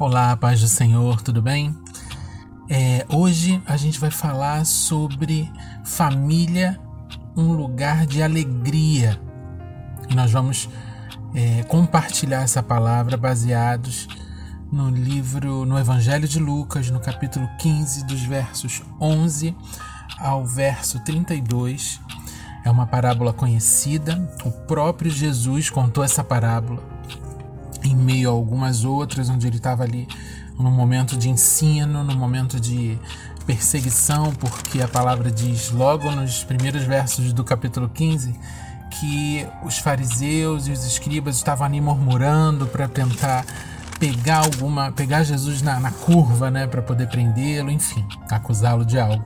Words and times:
Olá, 0.00 0.34
paz 0.34 0.62
do 0.62 0.66
Senhor, 0.66 1.20
tudo 1.20 1.42
bem? 1.42 1.78
É, 2.70 3.04
hoje 3.10 3.62
a 3.66 3.76
gente 3.76 4.00
vai 4.00 4.10
falar 4.10 4.64
sobre 4.64 5.52
família, 5.84 6.80
um 7.36 7.52
lugar 7.52 8.06
de 8.06 8.22
alegria. 8.22 9.20
E 10.08 10.14
nós 10.14 10.32
vamos 10.32 10.70
é, 11.34 11.64
compartilhar 11.64 12.40
essa 12.40 12.62
palavra 12.62 13.18
baseados 13.18 14.08
no 14.72 14.88
livro, 14.88 15.66
no 15.66 15.78
Evangelho 15.78 16.26
de 16.26 16.38
Lucas, 16.38 16.88
no 16.88 16.98
capítulo 16.98 17.46
15, 17.58 18.06
dos 18.06 18.22
versos 18.22 18.82
11 18.98 19.54
ao 20.18 20.46
verso 20.46 20.98
32. 21.04 22.00
É 22.64 22.70
uma 22.70 22.86
parábola 22.86 23.34
conhecida, 23.34 24.34
o 24.46 24.50
próprio 24.50 25.10
Jesus 25.10 25.68
contou 25.68 26.02
essa 26.02 26.24
parábola 26.24 26.99
em 27.84 27.94
meio 27.94 28.28
a 28.28 28.32
algumas 28.32 28.84
outras, 28.84 29.28
onde 29.28 29.46
ele 29.46 29.56
estava 29.56 29.82
ali 29.82 30.06
no 30.58 30.70
momento 30.70 31.16
de 31.16 31.28
ensino, 31.28 32.04
no 32.04 32.14
momento 32.14 32.60
de 32.60 32.98
perseguição, 33.46 34.32
porque 34.34 34.80
a 34.80 34.88
palavra 34.88 35.30
diz 35.30 35.70
logo 35.70 36.10
nos 36.10 36.44
primeiros 36.44 36.84
versos 36.84 37.32
do 37.32 37.42
capítulo 37.42 37.88
15 37.88 38.38
que 38.90 39.46
os 39.62 39.78
fariseus 39.78 40.66
e 40.66 40.72
os 40.72 40.84
escribas 40.84 41.36
estavam 41.36 41.66
ali 41.66 41.80
murmurando 41.80 42.66
para 42.66 42.88
tentar 42.88 43.44
pegar 43.98 44.38
alguma, 44.38 44.90
pegar 44.92 45.22
Jesus 45.22 45.62
na, 45.62 45.78
na 45.78 45.90
curva, 45.90 46.50
né, 46.50 46.66
para 46.66 46.82
poder 46.82 47.06
prendê-lo, 47.08 47.70
enfim, 47.70 48.04
acusá-lo 48.30 48.84
de 48.84 48.98
algo. 48.98 49.24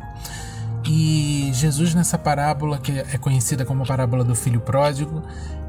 E 0.85 1.51
Jesus 1.55 1.95
nessa 1.95 2.19
parábola 2.19 2.79
que 2.79 2.93
é 2.93 3.17
conhecida 3.19 3.65
como 3.65 3.85
a 3.85 3.87
parábola 3.87 4.23
do 4.23 4.35
filho 4.35 4.61
pródigo, 4.61 5.23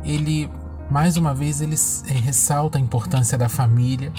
ele 0.04 0.50
mais 0.90 1.18
uma 1.18 1.34
vez 1.34 1.62
ele 1.62 1.76
é, 2.08 2.14
ressalta 2.14 2.78
a 2.78 2.82
importância 2.82 3.38
da 3.38 3.50
família 3.50 4.12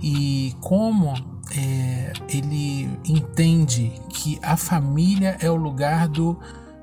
e 0.00 0.54
como 0.60 1.14
é, 1.56 2.12
ele 2.28 2.90
entende 3.04 3.92
que 4.08 4.38
a 4.42 4.56
família 4.56 5.36
é 5.40 5.50
o 5.50 5.56
lugar 5.56 6.08
do 6.08 6.38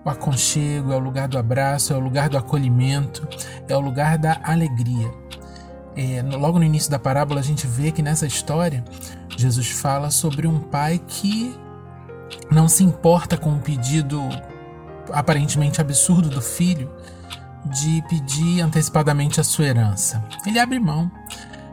aconchego, 0.06 0.92
é 0.92 0.96
o 0.96 1.00
lugar 1.00 1.28
do 1.28 1.38
abraço, 1.38 1.94
é 1.94 1.96
o 1.96 2.00
lugar 2.00 2.30
do 2.30 2.38
acolhimento, 2.38 3.28
é 3.68 3.76
o 3.76 3.80
lugar 3.80 4.18
da 4.18 4.40
alegria. 4.44 5.12
É, 5.96 6.22
logo 6.38 6.58
no 6.58 6.66
início 6.66 6.90
da 6.90 6.98
parábola, 6.98 7.40
a 7.40 7.44
gente 7.44 7.68
vê 7.68 7.92
que 7.92 8.02
nessa 8.02 8.26
história 8.26 8.84
Jesus 9.38 9.70
fala 9.70 10.10
sobre 10.10 10.48
um 10.48 10.60
pai 10.60 11.00
que 11.06 11.56
não 12.50 12.68
se 12.68 12.84
importa 12.84 13.38
com 13.38 13.54
o 13.54 13.60
pedido 13.60 14.22
aparentemente 15.12 15.82
absurdo 15.82 16.30
do 16.30 16.42
filho 16.42 16.90
de 17.66 18.04
pedir 18.10 18.62
antecipadamente 18.62 19.40
a 19.40 19.44
sua 19.44 19.66
herança. 19.66 20.24
Ele 20.46 20.60
abre 20.60 20.80
mão. 20.80 21.12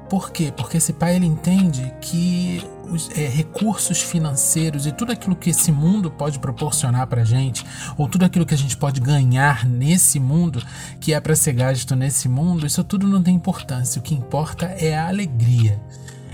Por 0.08 0.30
quê? 0.30 0.52
Porque 0.56 0.78
esse 0.78 0.92
pai 0.92 1.16
ele 1.16 1.26
entende 1.26 1.92
que 2.00 2.64
os 2.90 3.10
é, 3.10 3.28
recursos 3.28 4.00
financeiros 4.00 4.86
e 4.86 4.92
tudo 4.92 5.12
aquilo 5.12 5.36
que 5.36 5.50
esse 5.50 5.70
mundo 5.70 6.10
pode 6.10 6.38
proporcionar 6.38 7.06
para 7.06 7.24
gente, 7.24 7.64
ou 7.98 8.08
tudo 8.08 8.24
aquilo 8.24 8.46
que 8.46 8.54
a 8.54 8.58
gente 8.58 8.76
pode 8.76 9.00
ganhar 9.00 9.66
nesse 9.66 10.18
mundo, 10.18 10.62
que 10.98 11.12
é 11.12 11.20
para 11.20 11.36
ser 11.36 11.52
gasto 11.52 11.94
nesse 11.94 12.26
mundo, 12.26 12.66
isso 12.66 12.82
tudo 12.82 13.06
não 13.06 13.22
tem 13.22 13.34
importância. 13.34 13.98
O 13.98 14.02
que 14.02 14.14
importa 14.14 14.64
é 14.66 14.96
a 14.96 15.08
alegria, 15.08 15.78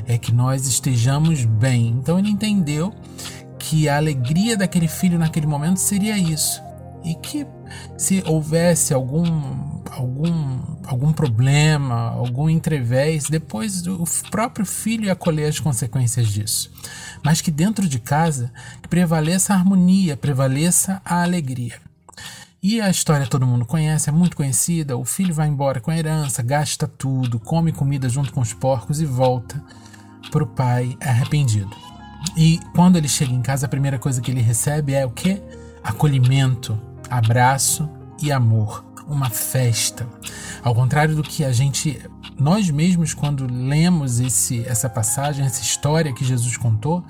é 0.06 0.16
que 0.16 0.32
nós 0.32 0.66
estejamos 0.68 1.44
bem. 1.44 1.88
Então 1.88 2.16
ele 2.16 2.30
entendeu 2.30 2.94
que 3.58 3.88
a 3.88 3.96
alegria 3.96 4.56
daquele 4.56 4.86
filho 4.86 5.18
naquele 5.18 5.46
momento 5.46 5.78
seria 5.78 6.16
isso 6.16 6.63
e 7.04 7.14
que 7.14 7.46
se 7.96 8.22
houvesse 8.26 8.94
algum 8.94 9.24
algum 9.90 10.60
algum 10.86 11.12
problema, 11.12 12.10
algum 12.10 12.48
entrevés, 12.48 13.24
depois 13.28 13.86
o 13.86 14.04
próprio 14.30 14.66
filho 14.66 15.04
ia 15.04 15.14
colher 15.14 15.48
as 15.48 15.60
consequências 15.60 16.28
disso. 16.28 16.70
Mas 17.22 17.40
que 17.40 17.50
dentro 17.50 17.88
de 17.88 17.98
casa 17.98 18.52
prevaleça 18.88 19.52
a 19.52 19.56
harmonia, 19.56 20.16
prevaleça 20.16 21.00
a 21.04 21.22
alegria. 21.22 21.80
E 22.62 22.80
a 22.80 22.88
história 22.88 23.26
todo 23.26 23.46
mundo 23.46 23.66
conhece, 23.66 24.08
é 24.08 24.12
muito 24.12 24.36
conhecida. 24.36 24.96
O 24.96 25.04
filho 25.04 25.34
vai 25.34 25.48
embora 25.48 25.80
com 25.80 25.90
a 25.90 25.98
herança, 25.98 26.42
gasta 26.42 26.88
tudo, 26.88 27.38
come 27.38 27.72
comida 27.72 28.08
junto 28.08 28.32
com 28.32 28.40
os 28.40 28.54
porcos 28.54 29.02
e 29.02 29.04
volta 29.04 29.62
para 30.30 30.42
o 30.42 30.46
pai 30.46 30.96
arrependido. 31.00 31.76
E 32.36 32.58
quando 32.74 32.96
ele 32.96 33.08
chega 33.08 33.32
em 33.32 33.42
casa, 33.42 33.66
a 33.66 33.68
primeira 33.68 33.98
coisa 33.98 34.20
que 34.20 34.30
ele 34.30 34.40
recebe 34.40 34.94
é 34.94 35.04
o 35.04 35.10
que? 35.10 35.42
Acolhimento, 35.82 36.80
abraço 37.10 37.88
e 38.22 38.32
amor, 38.32 38.84
uma 39.06 39.30
festa. 39.30 40.06
Ao 40.62 40.74
contrário 40.74 41.14
do 41.14 41.22
que 41.22 41.44
a 41.44 41.52
gente, 41.52 42.00
nós 42.38 42.70
mesmos, 42.70 43.14
quando 43.14 43.46
lemos 43.50 44.20
esse, 44.20 44.64
essa 44.66 44.88
passagem, 44.88 45.44
essa 45.44 45.62
história 45.62 46.12
que 46.12 46.24
Jesus 46.24 46.56
contou, 46.56 47.04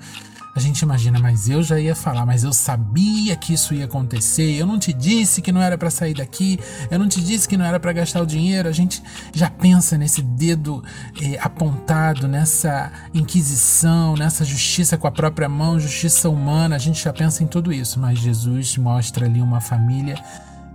a 0.55 0.59
gente 0.61 0.79
imagina, 0.79 1.19
mas 1.19 1.49
eu 1.49 1.61
já 1.61 1.77
ia 1.77 1.93
falar, 1.93 2.25
mas 2.25 2.45
eu 2.45 2.53
sabia 2.53 3.35
que 3.35 3.53
isso 3.53 3.73
ia 3.73 3.83
acontecer. 3.83 4.55
Eu 4.55 4.65
não 4.65 4.79
te 4.79 4.93
disse 4.93 5.41
que 5.41 5.51
não 5.51 5.61
era 5.61 5.77
para 5.77 5.89
sair 5.89 6.13
daqui. 6.13 6.57
Eu 6.89 6.97
não 6.97 7.09
te 7.09 7.21
disse 7.21 7.45
que 7.45 7.57
não 7.57 7.65
era 7.65 7.77
para 7.77 7.91
gastar 7.91 8.21
o 8.21 8.25
dinheiro. 8.25 8.69
A 8.69 8.71
gente 8.71 9.03
já 9.33 9.49
pensa 9.49 9.97
nesse 9.97 10.21
dedo 10.21 10.81
eh, 11.21 11.37
apontado, 11.41 12.25
nessa 12.25 12.89
inquisição, 13.13 14.15
nessa 14.15 14.45
justiça 14.45 14.97
com 14.97 15.07
a 15.07 15.11
própria 15.11 15.49
mão, 15.49 15.77
justiça 15.77 16.29
humana. 16.29 16.77
A 16.77 16.79
gente 16.79 17.03
já 17.03 17.11
pensa 17.11 17.43
em 17.43 17.47
tudo 17.47 17.73
isso. 17.73 17.99
Mas 17.99 18.19
Jesus 18.19 18.77
mostra 18.77 19.25
ali 19.25 19.41
uma 19.41 19.59
família 19.59 20.15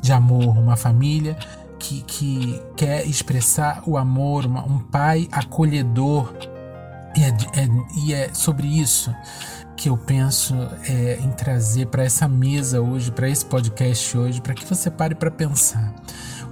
de 0.02 0.12
amor, 0.12 0.58
uma 0.58 0.76
família 0.76 1.38
que, 1.78 2.02
que 2.02 2.62
quer 2.76 3.06
expressar 3.06 3.82
o 3.86 3.97
amor, 3.97 4.44
uma, 4.44 4.62
um 4.62 4.78
pai 4.78 5.26
acolhedor. 5.32 6.30
E 7.16 7.25
é, 7.25 7.28
é, 7.28 7.69
e 7.97 8.15
é 8.15 8.31
sobre 8.32 8.66
isso 8.66 9.15
que 9.76 9.88
eu 9.88 9.97
penso 9.97 10.54
é, 10.88 11.19
em 11.22 11.31
trazer 11.31 11.87
para 11.87 12.04
essa 12.04 12.28
mesa 12.28 12.81
hoje, 12.81 13.10
para 13.10 13.28
esse 13.28 13.44
podcast 13.47 14.16
hoje, 14.16 14.41
para 14.41 14.54
que 14.54 14.65
você 14.66 14.91
pare 14.91 15.15
para 15.15 15.31
pensar. 15.31 15.94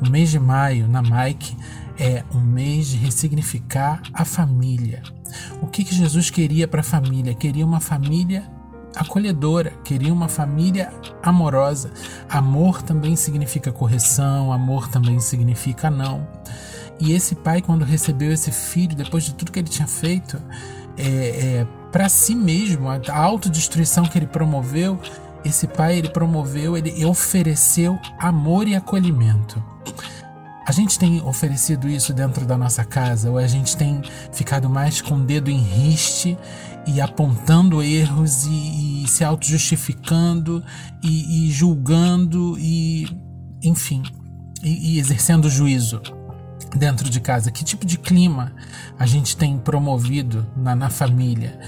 O 0.01 0.09
mês 0.09 0.31
de 0.31 0.39
maio, 0.39 0.89
na 0.89 1.03
Mike, 1.03 1.57
é 1.99 2.25
um 2.35 2.41
mês 2.41 2.89
de 2.89 2.97
ressignificar 2.97 4.01
a 4.15 4.25
família. 4.25 5.03
O 5.61 5.67
que, 5.67 5.85
que 5.85 5.95
Jesus 5.95 6.31
queria 6.31 6.67
para 6.67 6.81
a 6.81 6.85
família? 6.85 7.35
Queria 7.35 7.67
uma 7.67 7.81
família 7.81 8.45
acolhedora, 8.97 9.73
queria 9.85 10.13
uma 10.13 10.29
família 10.29 10.93
amorosa. 11.23 11.91
Amor 12.29 12.83
também 12.83 13.15
significa 13.17 13.71
correção, 13.71 14.53
amor 14.53 14.89
também 14.89 15.21
significa 15.21 15.91
não. 15.91 16.27
E 17.01 17.13
esse 17.13 17.35
pai, 17.35 17.63
quando 17.63 17.85
recebeu 17.85 18.33
esse 18.33 18.51
filho, 18.51 18.97
depois 18.97 19.25
de 19.25 19.35
tudo 19.35 19.53
que 19.53 19.59
ele 19.59 19.69
tinha 19.69 19.87
feito, 19.87 20.41
é, 20.97 21.05
é, 21.05 21.67
para 21.93 22.09
si 22.09 22.35
mesmo, 22.35 22.89
a 22.89 23.17
autodestruição 23.17 24.05
que 24.05 24.19
ele 24.19 24.27
promoveu, 24.27 25.01
esse 25.45 25.67
pai 25.69 25.97
ele 25.97 26.09
promoveu, 26.09 26.77
ele 26.77 27.05
ofereceu 27.05 27.99
amor 28.19 28.67
e 28.67 28.75
acolhimento. 28.75 29.63
A 30.67 30.73
gente 30.73 30.99
tem 30.99 31.23
oferecido 31.23 31.89
isso 31.89 32.13
dentro 32.13 32.45
da 32.45 32.59
nossa 32.59 32.85
casa 32.85 33.31
ou 33.31 33.39
a 33.39 33.47
gente 33.47 33.75
tem 33.75 34.03
ficado 34.33 34.69
mais 34.69 35.01
com 35.01 35.15
o 35.15 35.25
dedo 35.25 35.51
em 35.51 35.59
riste 35.59 36.37
e 36.87 37.01
apontando 37.01 37.83
erros 37.83 38.45
e, 38.45 39.05
e 39.05 39.09
se 39.09 39.25
auto-justificando 39.25 40.63
e, 41.03 41.47
e, 41.47 41.51
julgando 41.51 42.59
e, 42.59 43.09
enfim, 43.63 44.03
e, 44.63 44.97
e 44.97 44.99
exercendo 44.99 45.49
juízo 45.49 46.03
dentro 46.79 47.11
de 47.11 47.21
casa? 47.21 47.51
Que 47.51 47.65
tipo 47.65 47.85
de 47.85 47.99
clima 47.99 48.55
a 48.99 49.05
gente 49.05 49.37
tem 49.37 49.59
promovido 49.59 50.47
na, 50.57 50.75
na 50.75 50.89
família? 50.89 51.59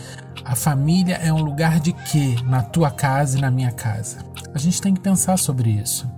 A 0.45 0.57
família 0.57 1.17
é 1.17 1.33
um 1.33 1.43
lugar 1.43 1.81
de 1.81 1.93
quê 1.93 2.37
na 2.47 2.63
tua 2.63 2.91
casa 2.91 3.37
e 3.37 3.41
na 3.41 3.51
minha 3.51 3.73
casa? 3.73 4.25
A 4.55 4.59
gente 4.59 4.81
tem 4.81 4.95
que 4.95 5.01
pensar 5.01 5.37
sobre 5.37 5.71
isso. 5.71 6.11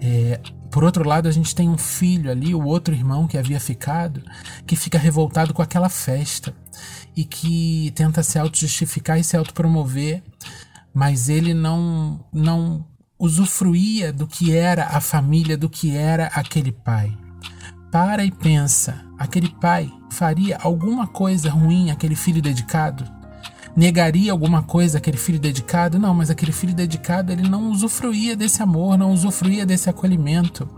É, 0.00 0.40
por 0.70 0.84
outro 0.84 1.06
lado, 1.06 1.28
a 1.28 1.32
gente 1.32 1.54
tem 1.54 1.68
um 1.68 1.78
filho 1.78 2.30
ali, 2.30 2.54
o 2.54 2.62
outro 2.62 2.94
irmão 2.94 3.26
que 3.26 3.38
havia 3.38 3.58
ficado, 3.58 4.22
que 4.66 4.76
fica 4.76 4.98
revoltado 4.98 5.54
com 5.54 5.62
aquela 5.62 5.88
festa 5.88 6.54
e 7.16 7.24
que 7.24 7.90
tenta 7.94 8.22
se 8.22 8.38
auto-justificar 8.38 9.18
e 9.18 9.24
se 9.24 9.36
autopromover, 9.36 10.22
mas 10.92 11.28
ele 11.28 11.54
não, 11.54 12.24
não 12.32 12.84
usufruía 13.18 14.12
do 14.12 14.26
que 14.26 14.54
era 14.54 14.84
a 14.86 15.00
família, 15.00 15.56
do 15.56 15.68
que 15.70 15.96
era 15.96 16.26
aquele 16.26 16.70
pai. 16.70 17.16
Para 17.90 18.24
e 18.24 18.30
pensa: 18.30 19.02
aquele 19.18 19.48
pai 19.48 19.90
faria 20.10 20.58
alguma 20.60 21.06
coisa 21.06 21.50
ruim 21.50 21.90
àquele 21.90 22.14
filho 22.14 22.42
dedicado? 22.42 23.04
Negaria 23.74 24.32
alguma 24.32 24.62
coisa 24.62 24.98
àquele 24.98 25.16
filho 25.16 25.38
dedicado? 25.38 25.98
Não, 25.98 26.12
mas 26.12 26.30
aquele 26.30 26.52
filho 26.52 26.74
dedicado 26.74 27.32
ele 27.32 27.48
não 27.48 27.70
usufruía 27.70 28.36
desse 28.36 28.62
amor, 28.62 28.98
não 28.98 29.12
usufruía 29.12 29.64
desse 29.64 29.88
acolhimento. 29.88 30.68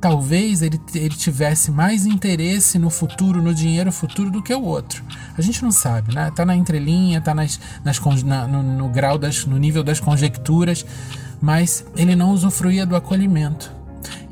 Talvez 0.00 0.60
ele, 0.60 0.78
ele 0.94 1.14
tivesse 1.14 1.70
mais 1.70 2.04
interesse 2.04 2.78
no 2.78 2.90
futuro, 2.90 3.40
no 3.40 3.54
dinheiro 3.54 3.90
futuro, 3.90 4.30
do 4.30 4.42
que 4.42 4.54
o 4.54 4.62
outro. 4.62 5.02
A 5.38 5.40
gente 5.40 5.62
não 5.62 5.72
sabe, 5.72 6.14
né? 6.14 6.30
Tá 6.30 6.44
na 6.44 6.54
entrelinha, 6.54 7.20
tá 7.20 7.34
nas, 7.34 7.58
nas, 7.82 7.98
na, 8.22 8.46
no, 8.46 8.62
no 8.62 8.88
grau 8.90 9.16
das, 9.16 9.46
no 9.46 9.56
nível 9.56 9.82
das 9.82 9.98
conjecturas, 9.98 10.84
mas 11.40 11.86
ele 11.96 12.14
não 12.14 12.32
usufruía 12.32 12.84
do 12.84 12.94
acolhimento. 12.94 13.83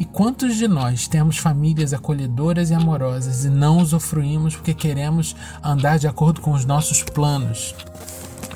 E 0.03 0.05
quantos 0.05 0.57
de 0.57 0.67
nós 0.67 1.07
temos 1.07 1.39
famílias 1.39 1.93
acolhedoras 1.93 2.71
e 2.71 2.75
amorosas 2.75 3.45
e 3.45 3.49
não 3.49 3.79
usufruímos 3.79 4.57
porque 4.57 4.75
queremos 4.75 5.37
andar 5.63 5.97
de 5.97 6.09
acordo 6.09 6.41
com 6.41 6.51
os 6.51 6.65
nossos 6.65 7.05
planos, 7.05 7.73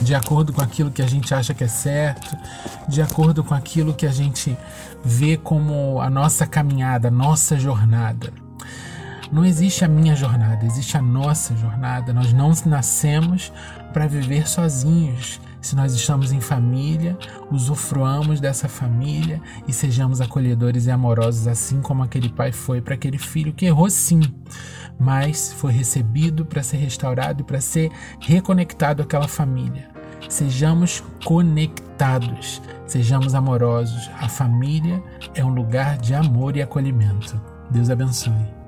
de 0.02 0.12
acordo 0.12 0.52
com 0.52 0.60
aquilo 0.60 0.90
que 0.90 1.00
a 1.00 1.06
gente 1.06 1.32
acha 1.32 1.54
que 1.54 1.62
é 1.62 1.69
certo, 1.69 2.37
de 2.88 3.00
acordo 3.00 3.44
com 3.44 3.54
aquilo 3.54 3.94
que 3.94 4.06
a 4.06 4.10
gente 4.10 4.58
vê 5.04 5.37
como 5.37 6.00
a 6.00 6.10
nossa 6.10 6.48
caminhada, 6.48 7.06
a 7.06 7.12
nossa 7.12 7.56
jornada. 7.56 8.32
Não 9.31 9.44
existe 9.44 9.84
a 9.84 9.88
minha 9.88 10.16
jornada, 10.16 10.66
existe 10.66 10.96
a 10.96 11.02
nossa 11.02 11.54
jornada. 11.54 12.12
Nós 12.12 12.32
não 12.32 12.52
nascemos 12.66 13.52
para 13.92 14.08
viver 14.08 14.49
sozinhos. 14.49 15.40
Se 15.66 15.74
nós 15.74 15.92
estamos 15.94 16.30
em 16.30 16.40
família, 16.40 17.18
usufruamos 17.50 18.38
dessa 18.38 18.68
família 18.68 19.42
e 19.66 19.72
sejamos 19.72 20.20
acolhedores 20.20 20.86
e 20.86 20.92
amorosos, 20.92 21.48
assim 21.48 21.80
como 21.80 22.04
aquele 22.04 22.28
pai 22.28 22.52
foi 22.52 22.80
para 22.80 22.94
aquele 22.94 23.18
filho 23.18 23.52
que 23.52 23.66
errou 23.66 23.90
sim, 23.90 24.20
mas 24.96 25.52
foi 25.54 25.72
recebido 25.72 26.46
para 26.46 26.62
ser 26.62 26.76
restaurado 26.76 27.40
e 27.40 27.44
para 27.44 27.60
ser 27.60 27.90
reconectado 28.20 29.02
àquela 29.02 29.26
família. 29.26 29.90
Sejamos 30.28 31.02
conectados, 31.24 32.62
sejamos 32.86 33.34
amorosos. 33.34 34.08
A 34.20 34.28
família 34.28 35.02
é 35.34 35.44
um 35.44 35.52
lugar 35.52 35.98
de 35.98 36.14
amor 36.14 36.56
e 36.56 36.62
acolhimento. 36.62 37.42
Deus 37.72 37.90
abençoe. 37.90 38.65